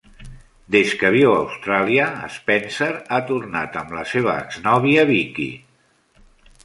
Des 0.75 0.93
que 1.01 1.11
viu 1.15 1.33
a 1.33 1.41
Austràlia, 1.41 2.07
Spencer 2.37 2.89
ha 3.17 3.21
tornat 3.29 3.79
amb 3.83 3.95
la 3.99 4.07
seva 4.15 4.35
exnòvia 4.47 5.05
Vicki. 5.15 5.51